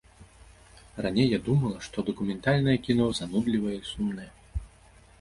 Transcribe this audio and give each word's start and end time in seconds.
Раней 1.07 1.27
я 1.33 1.39
думала, 1.51 1.77
што 1.89 2.05
дакументальнае 2.09 2.77
кіно 2.91 3.05
занудлівае 3.23 3.75
і 3.81 3.87
сумнае. 3.95 4.31